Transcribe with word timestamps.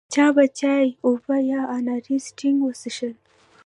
چا 0.13 0.27
به 0.35 0.45
چای، 0.59 0.87
اوبه 1.07 1.37
یا 1.51 1.61
اناري 1.77 2.17
سټینګ 2.27 2.57
وڅښل. 2.61 3.13